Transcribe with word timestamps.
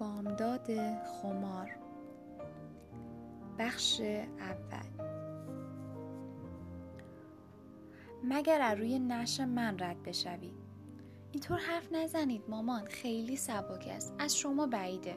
بامداد 0.00 0.66
خمار. 1.04 1.70
بخش 3.58 4.00
اول. 4.00 5.06
مگر 8.24 8.60
از 8.60 8.78
روی 8.78 8.98
نش 8.98 9.40
من 9.40 9.78
رد 9.78 10.02
بشوید 10.02 10.54
اینطور 11.32 11.58
حرف 11.58 11.92
نزنید 11.92 12.42
مامان. 12.48 12.84
خیلی 12.84 13.36
سبک 13.36 13.88
است. 13.88 14.14
از 14.18 14.36
شما 14.36 14.66
بعیده. 14.66 15.16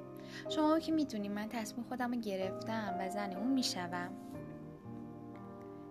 شما 0.49 0.79
که 0.79 0.91
می‌دونید 0.91 1.31
من 1.31 1.49
تصمیم 1.49 1.85
خودم 1.89 2.11
رو 2.11 2.19
گرفتم 2.19 2.95
و 2.99 3.09
زن 3.09 3.33
اون 3.33 3.47
می‌شوم. 3.47 4.11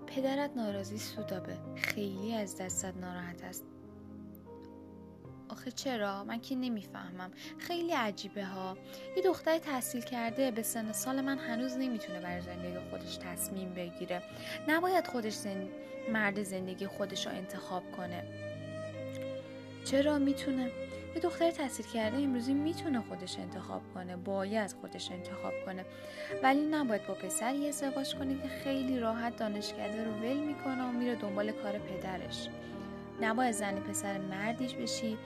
پدرت 0.06 0.56
ناراضی 0.56 0.98
سودابه. 0.98 1.58
خیلی 1.76 2.34
از 2.34 2.56
دستت 2.56 2.96
ناراحت 2.96 3.44
است. 3.44 3.64
آخه 5.52 5.70
چرا؟ 5.70 6.24
من 6.24 6.40
که 6.40 6.54
نمی‌فهمم. 6.54 7.30
خیلی 7.58 7.92
عجیبه 7.92 8.44
ها. 8.44 8.76
یه 9.16 9.22
دختر 9.22 9.58
تحصیل 9.58 10.02
کرده 10.02 10.50
به 10.50 10.62
سن 10.62 10.92
سال 10.92 11.20
من 11.20 11.38
هنوز 11.38 11.76
نمی‌تونه 11.76 12.20
برای 12.20 12.40
زندگی 12.40 12.78
خودش 12.90 13.16
تصمیم 13.16 13.74
بگیره. 13.74 14.22
نباید 14.68 15.06
خودش 15.06 15.32
زن... 15.32 15.68
مرد 16.12 16.42
زندگی 16.42 16.86
خودش 16.86 17.26
رو 17.26 17.32
انتخاب 17.32 17.82
کنه. 17.96 18.24
چرا 19.84 20.18
می‌تونه؟ 20.18 20.70
یه 21.14 21.20
دختر 21.22 21.50
تحصیل 21.50 21.86
کرده 21.86 22.16
امروزی 22.16 22.54
می‌تونه 22.54 23.00
خودش 23.08 23.38
انتخاب 23.38 23.82
کنه. 23.94 24.16
باید 24.16 24.72
خودش 24.80 25.10
انتخاب 25.10 25.52
کنه. 25.66 25.84
ولی 26.42 26.60
نباید 26.60 27.06
با 27.06 27.14
پسری 27.14 27.68
ازدواج 27.68 28.14
کنه 28.14 28.42
که 28.42 28.48
خیلی 28.48 29.00
راحت 29.00 29.36
دانشکده 29.36 30.04
رو 30.04 30.12
ول 30.12 30.36
می‌کنه 30.36 30.82
و 30.88 30.92
میره 30.92 31.14
دنبال 31.14 31.52
کار 31.52 31.78
پدرش. 31.78 32.48
نباید 33.22 33.52
زن 33.52 33.74
پسر 33.74 34.18
مردیش 34.18 34.74
بشی 34.74 35.18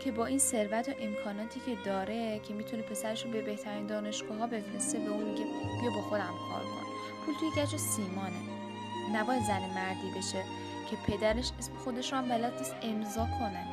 که 0.00 0.12
با 0.12 0.26
این 0.26 0.38
ثروت 0.38 0.88
و 0.88 0.92
امکاناتی 1.00 1.60
که 1.60 1.76
داره 1.84 2.38
که 2.38 2.54
می‌تونه 2.54 2.82
پسرش 2.82 3.24
رو 3.24 3.30
به 3.30 3.42
بهترین 3.42 3.86
دانشگاه 3.86 4.38
ها 4.38 4.46
بفرسته 4.46 4.98
به 4.98 5.10
اون 5.10 5.24
میگه 5.24 5.44
بیا 5.80 5.90
با 5.90 6.02
خودم 6.02 6.34
کار 6.50 6.62
کن. 6.62 6.84
پول 7.26 7.34
توی 7.40 7.62
گچ 7.62 7.74
و 7.74 7.78
سیمانه. 7.78 8.36
نباید 9.12 9.42
زن 9.42 9.60
مردی 9.60 10.10
بشه 10.18 10.44
که 10.90 10.96
پدرش 11.06 11.50
اسم 11.58 11.72
خودش 11.84 12.12
رو 12.12 12.18
هم 12.18 12.28
بلد 12.28 12.58
نیست 12.58 12.74
امضا 12.82 13.26
کنه. 13.38 13.66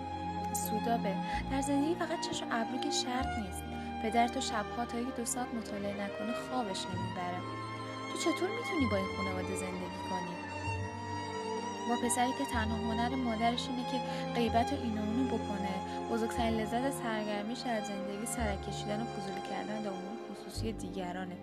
سودابه 0.53 1.15
در 1.51 1.61
زندگی 1.61 1.95
فقط 1.95 2.29
چشم 2.29 2.47
ابرو 2.51 2.77
که 2.77 2.91
شرط 2.91 3.27
نیست. 3.39 3.63
پدر 4.03 4.27
تو 4.27 4.41
شبها 4.41 4.85
تا 4.85 4.97
دو 5.17 5.25
ساعت 5.25 5.53
مطالعه 5.53 5.93
نکنه 5.93 6.33
خوابش 6.33 6.85
نمی‌بره. 6.85 7.39
تو 8.11 8.17
چطور 8.19 8.49
می‌تونی 8.49 8.85
با 8.91 8.97
این 8.97 9.05
خانواده 9.17 9.55
زندگی 9.55 10.01
کنی؟ 10.09 10.35
با 11.89 11.95
پسری 11.95 12.31
که 12.37 12.45
تنها 12.53 12.77
هنر 12.77 13.15
مادرش 13.15 13.67
اینه 13.67 13.91
که 13.91 13.99
غیبت 14.35 14.73
و 14.73 14.75
این 14.83 14.97
اونو 14.97 15.27
بکنه. 15.27 15.69
بزرگترین 16.11 16.59
لذت 16.61 16.91
سرگرمیش 16.91 17.65
از 17.65 17.87
زندگی 17.87 18.25
سرک 18.25 18.69
کشیدن 18.69 19.01
و 19.01 19.05
فضولی 19.05 19.41
کردن 19.49 19.81
در 19.81 19.89
امور 19.89 20.17
خصوصی 20.31 20.71
دیگرانه. 20.71 21.35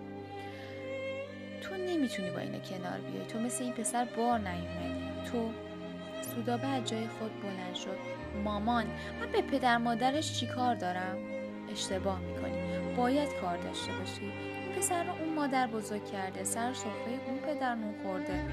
تو 1.63 1.77
نمی‌تونی 1.77 2.31
با 2.31 2.39
اینه 2.39 2.61
کنار 2.61 2.99
بیای. 2.99 3.27
تو 3.27 3.39
مثل 3.39 3.65
این 3.65 3.73
پسر 3.73 4.05
بار 4.05 4.39
نیومدی. 4.39 5.31
تو 5.33 5.51
سودابه 6.35 6.67
از 6.67 6.85
جای 6.85 7.07
خود 7.07 7.43
بلند 7.43 7.75
شد. 7.75 7.99
مامان 8.45 8.85
من 9.21 9.33
به 9.33 9.43
پدر 9.43 9.79
مادرش 9.79 10.41
چیکار 10.41 10.75
دارم؟ 10.75 11.17
اشتباه 11.73 12.21
می‌کنی. 12.21 12.95
باید 12.97 13.29
کار 13.41 13.57
داشته 13.57 13.93
باشی. 13.93 14.33
پسر 14.79 15.05
رو 15.05 15.11
اون 15.11 15.35
مادر 15.35 15.67
بزرگ 15.67 16.05
کرده. 16.05 16.45
سر 16.45 16.73
سفره 16.73 17.21
اون 17.27 17.39
پدر 17.39 17.75
نون 17.75 17.95
خورده. 18.03 18.45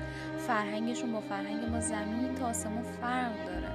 فرهنگشون 0.47 1.11
با 1.11 1.21
فرهنگ 1.21 1.69
ما 1.69 1.79
زمین 1.79 2.35
تا 2.35 2.45
آسمون 2.45 2.83
فرق 2.83 3.45
داره. 3.45 3.69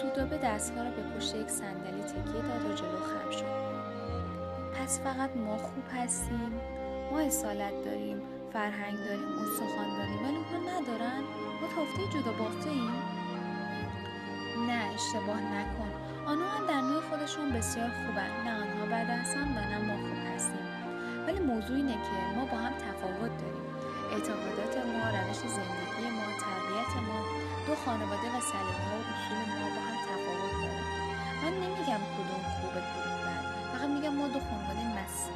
سودابه 0.00 0.38
دستها 0.38 0.82
رو 0.84 0.90
به 0.90 1.02
پشت 1.02 1.34
یک 1.34 1.48
صندلی 1.48 2.02
تکیه 2.02 2.42
داد 2.42 2.70
و 2.70 2.74
جلو 2.74 2.98
خم 2.98 3.30
شد. 3.30 3.64
پس 4.74 5.00
فقط 5.00 5.36
ما 5.36 5.56
خوب 5.56 5.84
هستیم. 5.96 6.60
ما 7.10 7.20
اصالت 7.20 7.84
داریم. 7.84 8.22
فرهنگ 8.52 8.98
داریم. 8.98 9.38
استخوان 9.42 9.96
داریم. 9.98 10.24
ولی 10.24 10.36
اونها 10.36 10.80
ندارن. 10.80 11.20
ما 11.60 11.68
تافته 11.76 12.18
جدا 12.18 12.32
بافته 12.32 12.70
ایم 12.70 12.92
نه 14.68 14.94
اشتباه 14.94 15.40
نکن. 15.40 15.90
آنها 16.26 16.48
هم 16.48 16.66
در 16.66 16.80
نوع 16.80 17.00
خودشون 17.00 17.52
بسیار 17.52 17.88
خوبن. 17.88 18.30
نه 18.44 18.62
آنها 18.62 18.86
بد 18.86 19.10
هستن 19.10 19.40
و 19.40 19.60
نه 19.70 19.78
ما 19.78 19.96
خوب 19.96 20.34
هستیم. 20.34 20.73
ولی 21.34 21.44
موضوع 21.44 21.76
اینه 21.76 21.92
که 21.92 22.36
ما 22.36 22.44
با 22.44 22.56
هم 22.56 22.72
تفاوت 22.72 23.32
داریم. 23.42 23.64
اعتقادات 24.12 24.76
ما 24.76 25.04
روش 25.18 25.36
زندگی 25.36 26.06
ما 26.16 26.26
تربیت 26.42 26.92
ما 27.08 27.18
دو 27.66 27.74
خانواده 27.74 28.28
و 28.36 28.40
سلیقه 28.50 28.86
و 28.90 29.00
اصول 29.12 29.46
ما 29.58 29.66
با 29.76 29.80
هم 29.88 29.96
تفاوت 30.08 30.52
داره 30.62 30.82
من 31.42 31.52
نمیگم 31.52 32.02
کدوم 32.14 32.42
خوبه 32.54 32.80
کدوم 32.90 33.18
بد 33.24 33.44
فقط 33.72 33.88
میگم 33.88 34.14
ما 34.14 34.28
دو 34.28 34.40
خانواده 34.40 34.84
مس... 34.96 35.28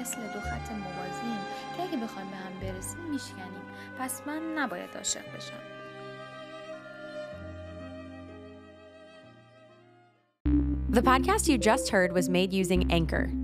مثل 0.00 0.16
دو 0.16 0.40
خط 0.40 0.72
موازیم 0.72 1.40
که 1.76 1.82
اگه 1.82 1.96
بخوایم 1.96 2.30
به 2.30 2.36
هم 2.36 2.52
برسیم 2.60 3.04
میشکنیم. 3.10 3.64
پس 3.98 4.22
من 4.26 4.42
نباید 4.58 4.96
عاشق 4.96 5.36
بشم. 5.36 5.64
The 10.90 11.02
podcast 11.02 11.48
you 11.48 11.58
just 11.58 11.88
heard 11.88 12.12
was 12.12 12.28
made 12.28 12.52
using 12.52 12.92
Anchor. 12.98 13.43